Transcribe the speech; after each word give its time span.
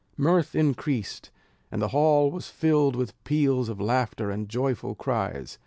Mirth 0.17 0.55
increased, 0.55 1.29
and 1.71 1.79
the 1.79 1.89
hall 1.89 2.31
was 2.31 2.49
filled 2.49 2.95
with 2.95 3.23
peals 3.23 3.69
of 3.69 3.79
laughter 3.79 4.31
and 4.31 4.49
joyful 4.49 4.95
cries. 4.95 5.59